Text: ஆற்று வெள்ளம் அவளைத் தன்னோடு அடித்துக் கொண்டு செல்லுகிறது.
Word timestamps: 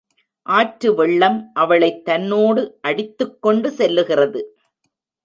ஆற்று 0.43 0.95
வெள்ளம் 0.95 1.51
அவளைத் 1.53 2.05
தன்னோடு 2.05 2.77
அடித்துக் 2.81 3.41
கொண்டு 3.41 3.69
செல்லுகிறது. 3.69 4.41